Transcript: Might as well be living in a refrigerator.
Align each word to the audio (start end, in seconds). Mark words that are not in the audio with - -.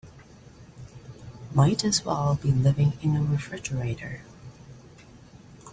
Might 1.53 1.83
as 1.83 2.03
well 2.03 2.39
be 2.41 2.51
living 2.51 2.93
in 3.03 3.15
a 3.15 3.21
refrigerator. 3.21 4.21